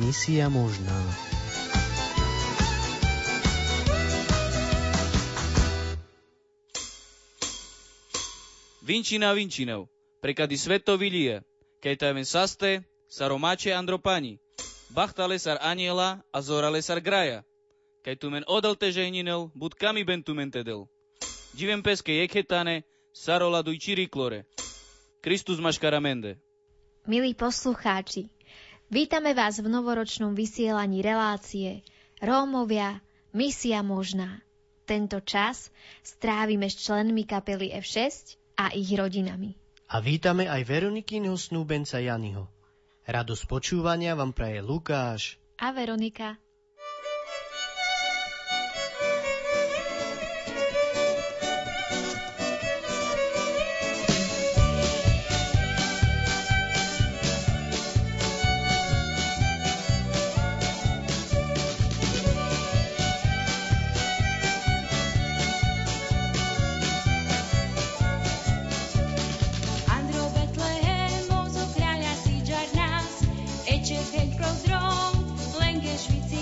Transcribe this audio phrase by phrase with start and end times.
[0.00, 0.96] Misia možná.
[8.80, 9.92] Vinčina Vinčinov,
[10.24, 11.44] prekady sveto vilie,
[11.84, 12.80] keď tamen saste,
[13.12, 14.40] saromače andropani,
[14.88, 17.44] bachta lesar aniela a zora lesar graja,
[18.00, 20.88] kaj tu men odal teženinel, bud kami ben tu men tedel.
[21.52, 24.48] Divem peske jekhetane, sarola duj čiriklore.
[25.20, 26.40] Kristus maškaramende.
[27.04, 28.32] Milí poslucháči,
[28.90, 31.86] vítame vás v novoročnom vysielaní relácie
[32.20, 33.00] Rómovia,
[33.32, 34.42] misia možná.
[34.84, 35.70] Tento čas
[36.02, 39.54] strávime s členmi kapely F6 a ich rodinami.
[39.90, 42.50] A vítame aj Veronikynho snúbenca Janiho.
[43.06, 46.36] Radosť počúvania vám praje Lukáš a Veronika.
[74.20, 75.16] deň prozrom,
[75.64, 76.39] len keď švici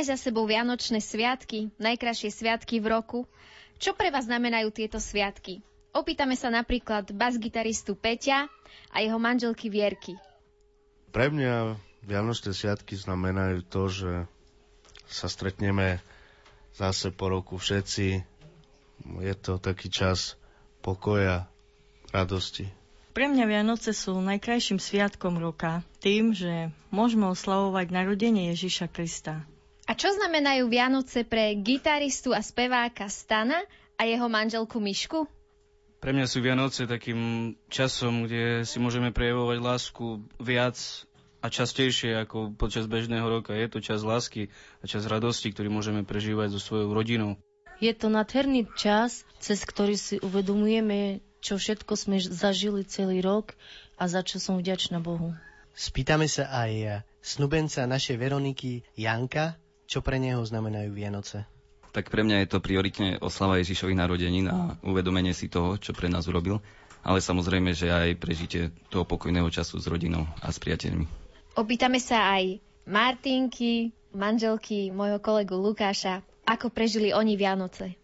[0.00, 3.28] Máme za sebou Vianočné sviatky, najkrajšie sviatky v roku.
[3.76, 5.60] Čo pre vás znamenajú tieto sviatky?
[5.92, 8.48] Opýtame sa napríklad bas-gitaristu Peťa
[8.88, 10.16] a jeho manželky Vierky.
[11.12, 11.76] Pre mňa
[12.08, 14.12] Vianočné sviatky znamenajú to, že
[15.04, 16.00] sa stretneme
[16.72, 18.24] zase po roku všetci.
[19.20, 20.40] Je to taký čas
[20.80, 21.44] pokoja,
[22.08, 22.72] radosti.
[23.12, 29.44] Pre mňa Vianoce sú najkrajším sviatkom roka, tým, že môžeme oslavovať narodenie Ježiša Krista.
[29.90, 33.58] A čo znamenajú Vianoce pre gitaristu a speváka Stana
[33.98, 35.26] a jeho manželku Mišku?
[35.98, 40.78] Pre mňa sú Vianoce takým časom, kde si môžeme prejavovať lásku viac
[41.42, 43.50] a častejšie ako počas bežného roka.
[43.50, 47.34] Je to čas lásky a čas radosti, ktorý môžeme prežívať so svojou rodinou.
[47.82, 53.58] Je to nádherný čas, cez ktorý si uvedomujeme, čo všetko sme zažili celý rok
[53.98, 55.34] a za čo som vďačná Bohu.
[55.74, 59.58] Spýtame sa aj snubenca našej Veroniky Janka,
[59.90, 61.42] čo pre neho znamenajú Vianoce?
[61.90, 66.06] Tak pre mňa je to prioritne oslava Ježišových narodenín a uvedomenie si toho, čo pre
[66.06, 66.62] nás urobil,
[67.02, 71.10] ale samozrejme, že aj prežite toho pokojného času s rodinou a s priateľmi.
[71.58, 77.98] Opýtame sa aj Martinky, manželky môjho kolegu Lukáša, ako prežili oni Vianoce.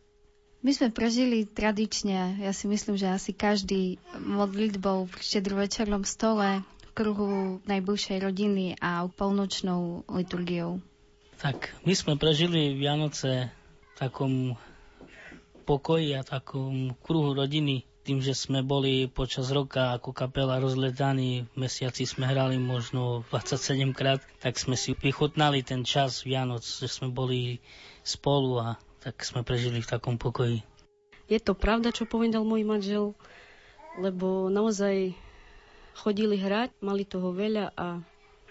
[0.66, 6.90] My sme prežili tradične, ja si myslím, že asi každý modlitbou pri štedrovečernom stole v
[6.90, 10.82] kruhu najbližšej rodiny a polnočnou liturgiou.
[11.36, 14.56] Tak, my sme prežili Vianoce v takom
[15.68, 21.56] pokoji a takom kruhu rodiny tým, že sme boli počas roka ako kapela rozletaní, v
[21.66, 27.10] mesiaci sme hrali možno 27 krát, tak sme si vychutnali ten čas Vianoc, že sme
[27.10, 27.58] boli
[28.06, 28.68] spolu a
[29.02, 30.62] tak sme prežili v takom pokoji.
[31.26, 33.12] Je to pravda, čo povedal môj manžel,
[33.98, 35.18] lebo naozaj
[35.98, 37.98] chodili hrať, mali toho veľa a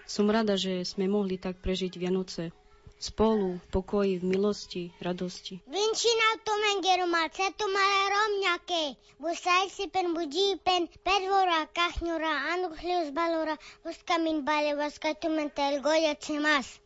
[0.04, 2.52] som rada, že sme mohli tak prežiť Vianoce
[2.98, 5.60] spolu, v pokoji, v milosti, radosti.
[5.66, 14.44] Vincina tomengeru malcetu mala romňake, busaj si pen budí pen pedvora kachňura anuhlius balora uskamin
[14.44, 16.80] bale vaskatumentel goja cimas.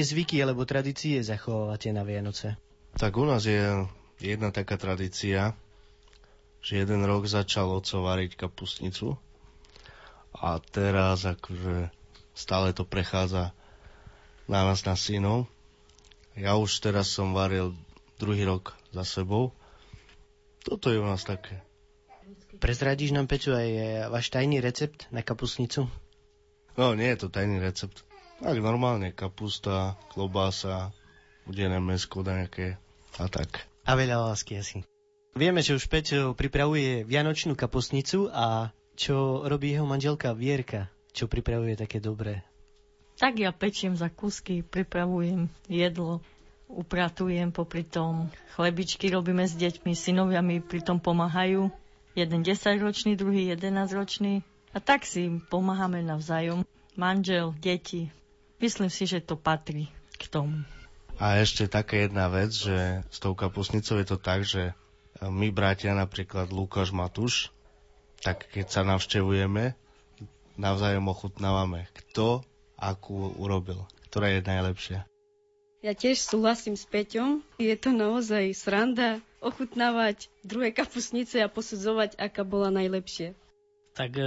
[0.00, 2.56] Aké zvyky alebo tradície zachovávate na Vianoce?
[2.96, 3.84] Tak u nás je
[4.16, 5.52] jedna taká tradícia,
[6.64, 9.20] že jeden rok začal oco variť kapustnicu
[10.32, 11.92] a teraz akože
[12.32, 13.52] stále to prechádza
[14.48, 15.52] na nás na synov.
[16.32, 17.76] Ja už teraz som varil
[18.16, 19.52] druhý rok za sebou.
[20.64, 21.60] Toto je u nás také.
[22.56, 23.68] Prezradíš nám, Peťo, aj
[24.08, 25.92] váš tajný recept na kapustnicu?
[26.80, 28.00] No, nie je to tajný recept.
[28.40, 30.96] Tak normálne kapusta, klobása,
[31.44, 32.80] udené mesko nejaké
[33.20, 33.68] a tak.
[33.84, 34.80] A veľa lásky asi.
[35.36, 41.76] Vieme, že už Peťo pripravuje vianočnú kapustnicu a čo robí jeho manželka Vierka, čo pripravuje
[41.78, 42.42] také dobré.
[43.20, 46.24] Tak ja pečiem za kusky, pripravujem jedlo,
[46.72, 48.32] upratujem popri tom.
[48.56, 51.68] Chlebičky robíme s deťmi, synovia mi pri tom pomáhajú.
[52.16, 54.40] Jeden 10-ročný, druhý 11-ročný.
[54.72, 56.64] A tak si pomáhame navzájom.
[56.96, 58.10] Manžel, deti,
[58.60, 59.88] Myslím si, že to patrí
[60.20, 60.62] k tomu.
[61.16, 64.76] A ešte taká jedna vec, že s tou kapusnicou je to tak, že
[65.20, 67.52] my bratia, napríklad Lukáš Matúš,
[68.20, 69.76] tak keď sa navštevujeme,
[70.60, 72.44] navzájom ochutnávame, kto
[72.76, 74.98] akú urobil, ktorá je najlepšia.
[75.80, 77.40] Ja tiež súhlasím s Peťom.
[77.56, 83.32] Je to naozaj sranda ochutnávať druhé kapusnice a posudzovať, aká bola najlepšie.
[83.96, 84.24] Tak e,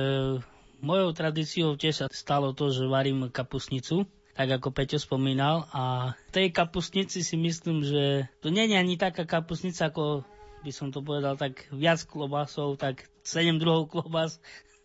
[0.82, 5.70] mojou tradíciou tiež sa stalo to, že varím kapusnicu, tak ako Peťo spomínal.
[5.72, 10.26] A tej kapusnici si myslím, že to nie je ani taká kapusnica, ako
[10.66, 14.42] by som to povedal, tak viac klobásov, tak 7 druhov klobás.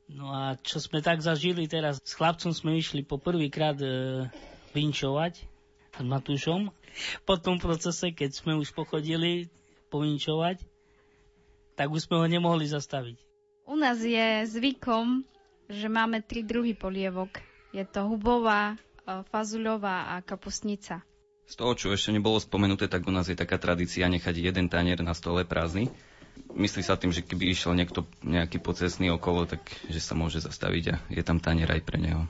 [0.08, 4.24] No a čo sme tak zažili teraz, s chlapcom sme išli po prvýkrát e,
[4.72, 5.44] vinčovať
[5.96, 6.72] s Matúšom.
[7.28, 9.52] Po tom procese, keď sme už pochodili
[9.92, 10.64] povinčovať,
[11.76, 13.16] tak už sme ho nemohli zastaviť.
[13.68, 15.28] U nás je zvykom,
[15.68, 17.44] že máme tri druhy polievok.
[17.76, 18.80] Je to hubová,
[19.28, 21.02] fazuľová a kapusnica.
[21.48, 25.00] Z toho, čo ešte nebolo spomenuté, tak u nás je taká tradícia nechať jeden tanier
[25.00, 25.88] na stole prázdny.
[26.52, 30.84] Myslí sa tým, že keby išiel niekto nejaký pocesný okolo, tak že sa môže zastaviť
[30.92, 32.28] a je tam tanier aj pre neho.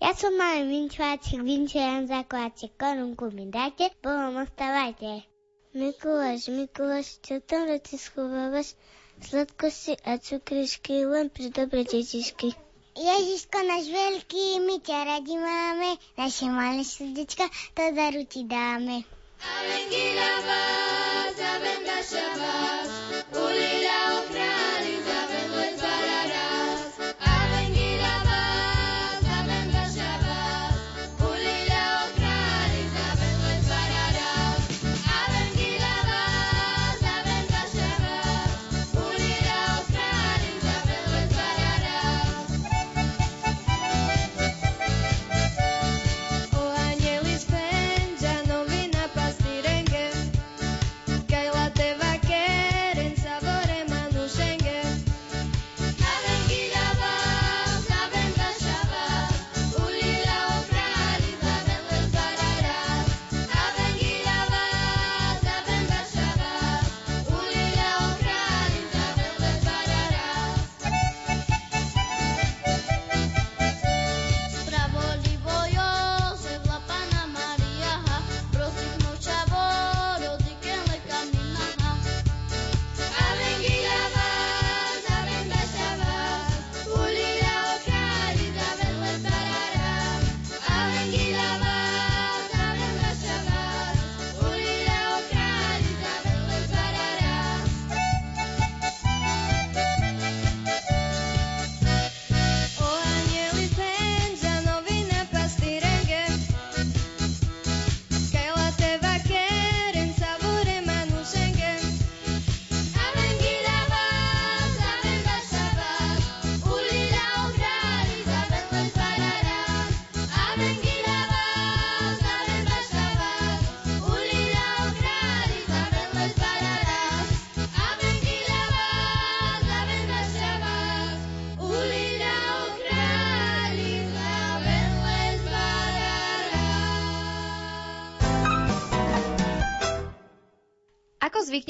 [0.00, 5.28] Ja som malý vinčovačík, vinčujem zakovačík, korunku mi dáte, Bohom ostávajte.
[5.76, 8.76] Mikuláš, Mikuláš, čo tam roci schovávaš?
[9.20, 12.56] Sladkosti a cukrišky len pre dobre detičky.
[12.98, 19.06] Ježiško náš veľký, my ťa radi máme, naše malé srdečka, to daru ti dáme.
[19.40, 22.99] Avengila vás, avenga šabás, ulila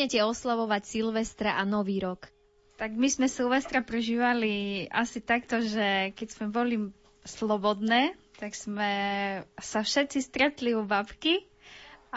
[0.01, 2.33] zvyknete oslavovať Silvestra a Nový rok?
[2.81, 6.89] Tak my sme Silvestra prežívali asi takto, že keď sme boli
[7.29, 8.93] slobodné, tak sme
[9.61, 11.45] sa všetci stretli u babky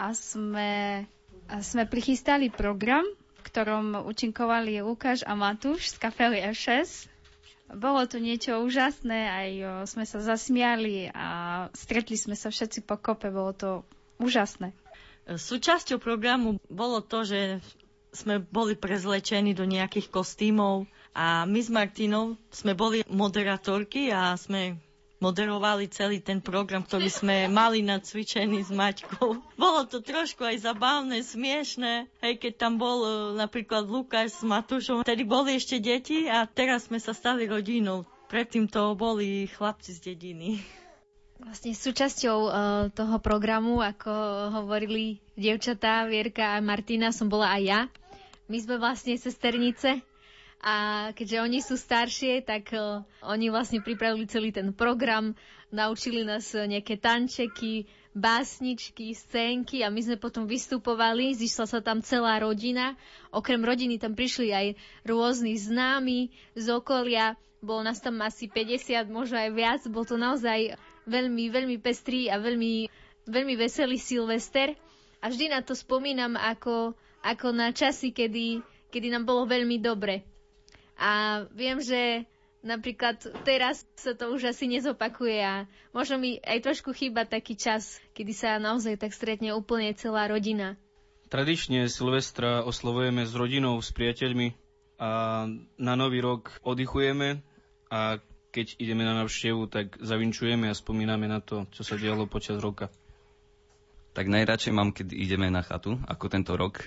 [0.00, 1.04] a sme,
[1.44, 3.04] a sme prichystali program,
[3.36, 7.12] v ktorom účinkovali Lukáš a Matúš z kapely F6.
[7.68, 9.48] Bolo to niečo úžasné, aj
[9.92, 11.28] sme sa zasmiali a
[11.76, 13.70] stretli sme sa všetci po kope, bolo to
[14.16, 14.72] úžasné.
[15.24, 17.64] Súčasťou programu bolo to, že
[18.14, 24.78] sme boli prezlečení do nejakých kostýmov a my s Martinou sme boli moderátorky a sme
[25.24, 29.56] moderovali celý ten program, ktorý sme mali nacvičený s Maťkou.
[29.56, 35.00] Bolo to trošku aj zabavné, smiešné, hej, keď tam bol e, napríklad Lukáš s Matúšom,
[35.00, 38.04] vtedy boli ešte deti a teraz sme sa stali rodinou.
[38.28, 40.60] Predtým to boli chlapci z dediny.
[41.44, 42.54] Vlastne súčasťou uh,
[42.88, 44.08] toho programu, ako
[44.64, 47.80] hovorili dievčatá Vierka a Martina, som bola aj ja.
[48.48, 50.00] My sme vlastne sesternice
[50.64, 55.36] a keďže oni sú staršie, tak uh, oni vlastne pripravili celý ten program,
[55.68, 57.84] naučili nás nejaké tančeky,
[58.16, 62.96] básničky, scénky a my sme potom vystupovali, zišla sa tam celá rodina.
[63.34, 64.66] Okrem rodiny tam prišli aj
[65.04, 70.78] rôzni známi z okolia, bolo nás tam asi 50, možno aj viac, bol to naozaj
[71.06, 72.88] veľmi, veľmi pestrý a veľmi,
[73.28, 74.76] veľmi veselý Silvester.
[75.24, 76.92] A vždy na to spomínam ako,
[77.24, 78.60] ako na časy, kedy,
[78.92, 80.24] kedy nám bolo veľmi dobre.
[81.00, 82.28] A viem, že
[82.64, 85.54] napríklad teraz sa to už asi nezopakuje a
[85.92, 90.80] možno mi aj trošku chýba taký čas, kedy sa naozaj tak stretne úplne celá rodina.
[91.28, 94.56] Tradične Silvestra oslovujeme s rodinou, s priateľmi
[95.00, 95.44] a
[95.76, 97.42] na nový rok oddychujeme
[97.90, 98.22] a
[98.54, 102.86] keď ideme na návštevu, tak zavinčujeme a spomíname na to, čo sa dialo počas roka.
[104.14, 106.86] Tak najradšej mám, keď ideme na chatu, ako tento rok,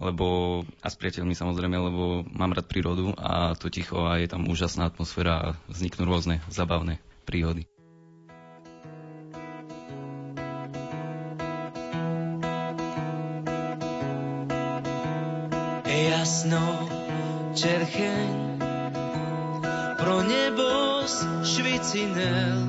[0.00, 4.48] lebo, a s priateľmi samozrejme, lebo mám rád prírodu a to ticho a je tam
[4.48, 7.68] úžasná atmosféra a vzniknú rôzne zabavné príhody.
[16.24, 16.88] jasno
[17.52, 18.53] čercheň
[20.04, 21.00] pro nebo
[21.40, 22.68] švicinel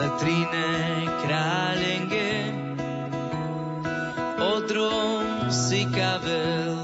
[0.00, 2.32] letrine králenge
[4.40, 6.76] odrom si kavel.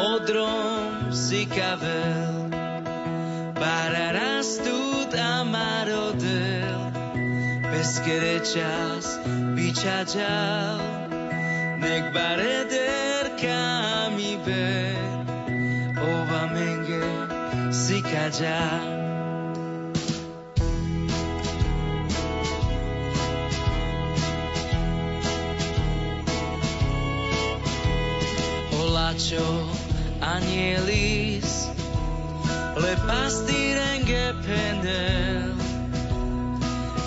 [0.00, 2.48] Odrom si kavel.
[3.60, 6.80] Para rastut amarodel
[7.68, 9.20] pesquere čas
[9.52, 10.80] bičačal
[11.84, 14.85] nek bareder kami ben
[18.26, 18.60] kaja
[28.82, 29.46] Olacho
[30.32, 31.52] anielis
[32.82, 35.54] le pastirenge pendel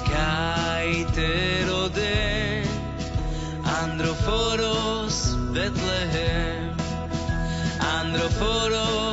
[0.08, 2.64] kai teroden
[3.82, 5.20] androforos
[5.54, 6.74] Bethlehem
[7.98, 9.09] androforos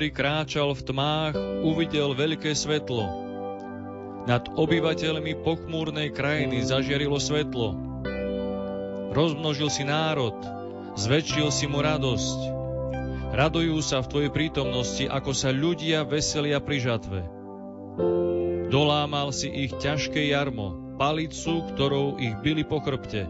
[0.00, 3.04] ktorý kráčal v tmách, uvidel veľké svetlo.
[4.24, 7.76] Nad obyvateľmi pochmúrnej krajiny zažiarilo svetlo.
[9.12, 10.32] Rozmnožil si národ,
[10.96, 12.38] zväčšil si mu radosť.
[13.36, 17.20] Radujú sa v Tvojej prítomnosti, ako sa ľudia veselia pri žatve.
[18.72, 23.28] Dolámal si ich ťažké jarmo, palicu, ktorou ich byli po chrbte.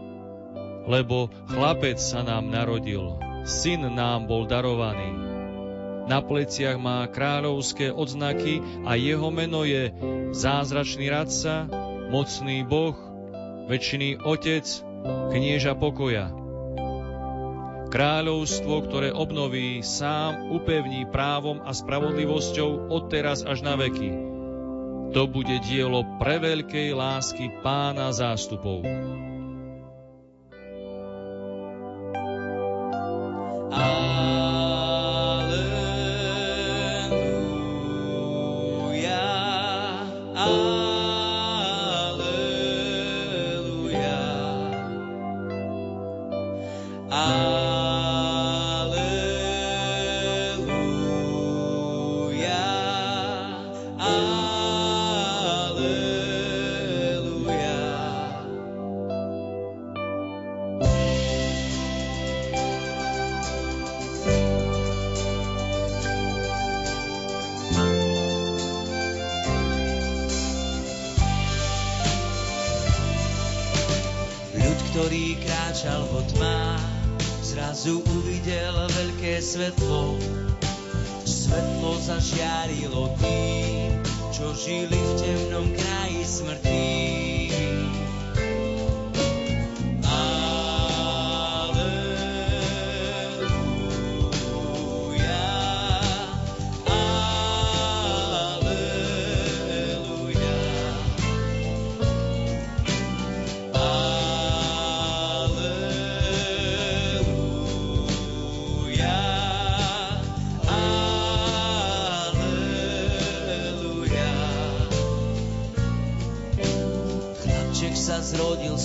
[0.87, 5.30] Lebo chlapec sa nám narodil, syn nám bol darovaný.
[6.11, 9.95] Na pleciach má kráľovské odznaky a jeho meno je
[10.35, 11.71] zázračný radca,
[12.11, 12.99] mocný boh,
[13.71, 14.67] väčšiný otec,
[15.31, 16.35] knieža pokoja.
[17.95, 24.11] Kráľovstvo, ktoré obnoví, sám upevní právom a spravodlivosťou od teraz až na veky.
[25.15, 28.83] To bude dielo preveľkej lásky pána zástupov.
[47.11, 47.60] Uh,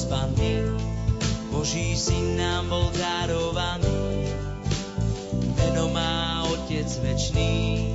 [0.06, 0.62] panny,
[1.50, 4.30] Boží syn nám bol darovaný.
[5.58, 7.94] Meno má Otec večný,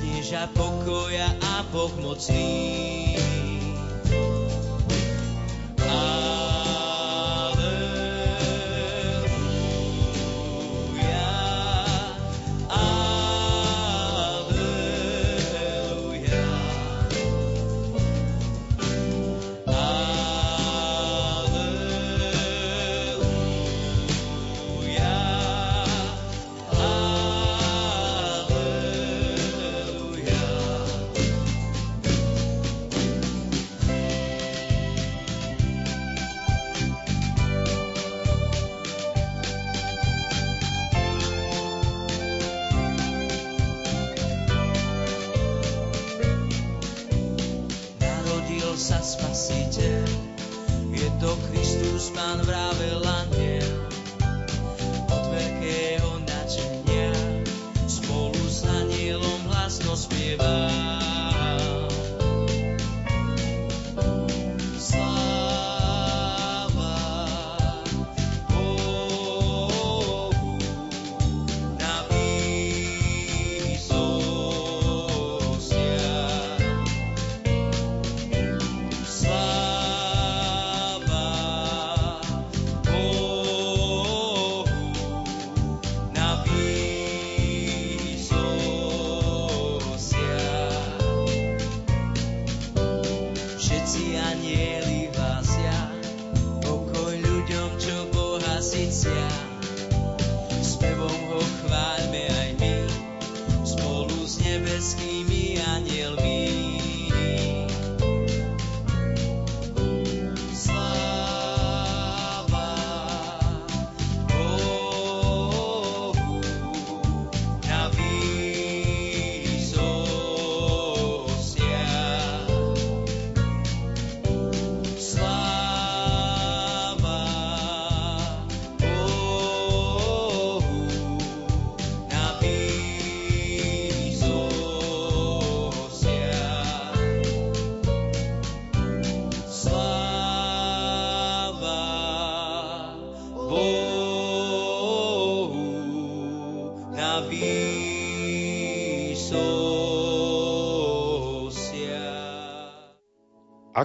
[0.00, 3.13] knieža pokoja a Boh mocný.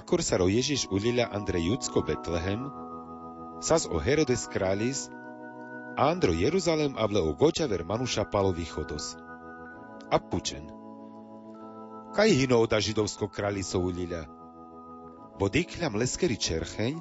[0.00, 2.72] Akor sa ro Ježiš uliľa Andre Judsko Betlehem,
[3.60, 5.12] sas o Herodes krális,
[5.92, 9.20] a Andro Jeruzalem avle o goťaver Manuša palo východos.
[10.08, 10.72] A pučen.
[12.16, 14.24] Kaj hino oda židovsko králico uliľa?
[15.36, 16.96] Bodikľam leskeri čercheň,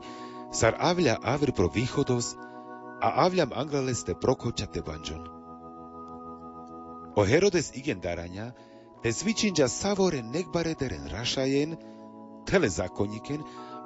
[0.51, 2.35] sar avľa avr pro východos,
[2.99, 5.23] a avľam angleleste prokočate banžon.
[7.15, 8.51] O Herodes igen darania,
[8.99, 11.79] te zvičinja savore nekbarederen rašajen,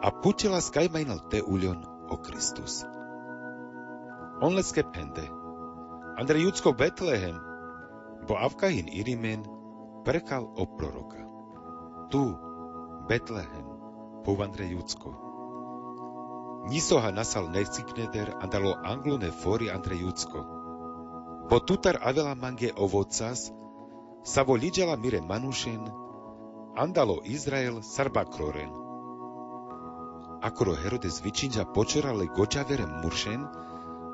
[0.04, 2.84] a putela skajmajnal te ulion o Kristus.
[4.42, 5.24] On leske pende.
[6.20, 7.40] Andre Judsko Betlehem,
[8.28, 9.46] bo avkahin irimen,
[10.06, 11.24] prekal o proroka.
[12.12, 12.24] Tu,
[13.08, 13.66] Betlehem,
[14.26, 15.16] povandre Judsko.
[16.70, 20.44] Nisoha nasal necikneder andalo anglone fori Andre Judsko.
[21.50, 23.52] Bo tutar avela mange ovocas,
[24.24, 26.03] savo liđala mire manušen,
[26.76, 28.70] andalo Izrael sarba kroren.
[30.42, 33.46] Akoro Herodes vyčinja počorale gočavere muršen,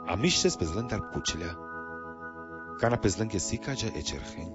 [0.07, 1.53] a mišće bez lendar pučilja.
[2.79, 4.49] Kana bez lenge sikađa e čerheň.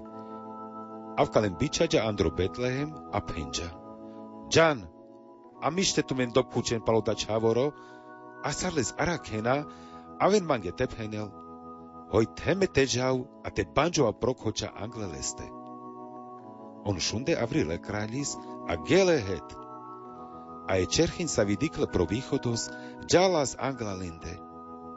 [1.17, 3.71] Avkalem bičađa andro Betlehem a penđa.
[4.51, 4.83] Džan,
[5.63, 7.71] a mište tu men dokučen paloda čavoro,
[8.45, 9.65] a sarles arakena,
[10.21, 11.29] aven mange tephenel,
[12.11, 15.07] hoj teme teđav, a te banđova prokhoča angle
[16.85, 16.91] leste.
[16.91, 18.37] On šunde avrile krallis,
[18.69, 19.57] a gele het.
[20.69, 22.71] A je čerhin sa vidikle pro východos,
[23.07, 24.39] džalas angla linde.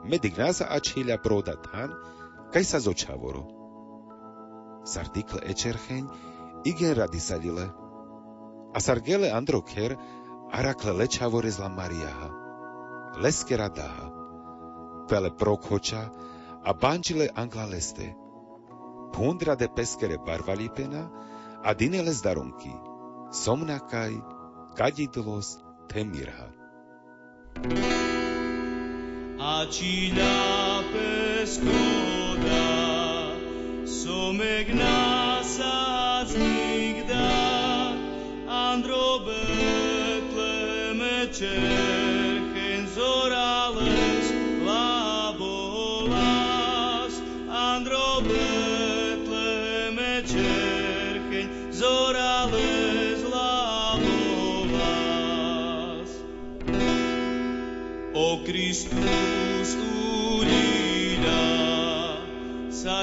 [0.03, 1.91] Medignaza ačhilja broda tan,
[2.53, 3.43] kaj sa zočavoro.
[4.85, 6.07] Sardikle ečercheň,
[6.65, 7.69] igen radi salile.
[8.73, 9.97] A sargele androker,
[10.51, 12.29] arakle lečavore zla Mariaha.
[13.19, 14.11] Leske radaha.
[15.09, 16.09] Pele prokhoča,
[16.63, 18.15] a bančile angla leste.
[19.13, 21.09] Pundra de peskere barvalipena,
[21.67, 22.71] a dinele zdarunky.
[23.31, 24.13] Somnakaj,
[24.77, 25.47] kadidlos,
[25.91, 26.47] temirha.
[29.39, 32.69] Acila peskoda,
[33.83, 37.27] somek nasa znigda,
[38.47, 39.07] andro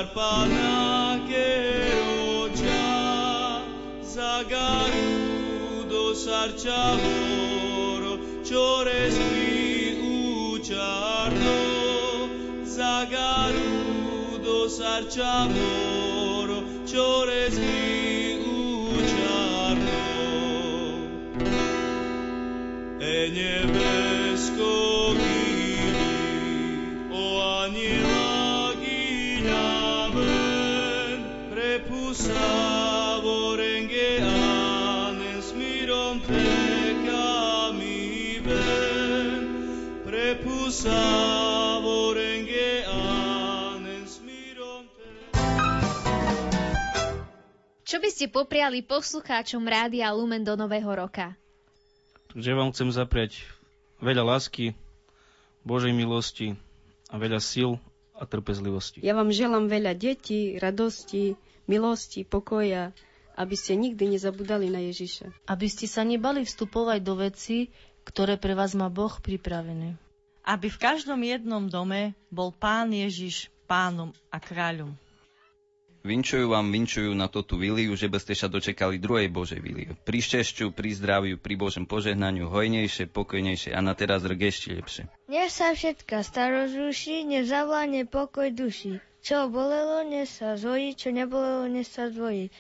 [0.05, 2.85] sarpana keroja,
[4.15, 8.13] zagaru do sarchavoro,
[8.45, 9.15] chores
[47.95, 51.39] Čo by ste popriali poslucháčom Rádia Lumen do Nového roka?
[52.35, 53.47] Takže vám chcem zapriať
[54.03, 54.75] veľa lásky,
[55.63, 56.59] Božej milosti
[57.09, 57.79] a veľa síl
[58.19, 58.99] a trpezlivosti.
[58.99, 61.39] Ja vám želám veľa detí, radosti,
[61.71, 62.91] milosti, pokoja,
[63.39, 65.49] aby ste nikdy nezabudali na Ježiša.
[65.49, 67.71] Aby ste sa nebali vstupovať do veci,
[68.05, 69.97] ktoré pre vás má Boh pripravené.
[70.45, 74.93] Aby v každom jednom dome bol Pán Ježiš pánom a kráľom.
[76.05, 79.97] Vinčujú vám, vinčujú na to tú viliu, že by ste sa dočekali druhej Božej vilie.
[80.05, 85.09] Pri šťastiu, pri zdraviu, pri Božom požehnaniu, hojnejšie, pokojnejšie a na teraz rok ešte lepšie.
[85.33, 87.49] Nech sa všetka starosť ruší, nech
[88.13, 89.01] pokoj duši.
[89.25, 92.53] Čo bolelo, nech sa zvojí, čo nebolelo, nech sa zdvojí.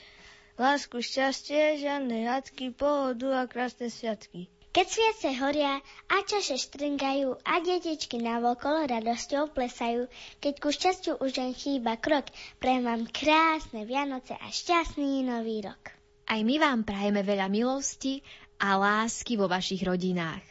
[0.57, 4.49] Lásku, šťastie, žiadne hádky, pohodu a krásne sviatky.
[4.75, 5.79] Keď sviece horia
[6.11, 10.11] a čaše štrngajú a detičky navokolo radosťou plesajú,
[10.43, 12.27] keď ku šťastiu už len chýba krok,
[12.59, 15.95] prajem vám krásne Vianoce a šťastný nový rok.
[16.27, 18.27] Aj my vám prajeme veľa milosti
[18.59, 20.43] a lásky vo vašich rodinách.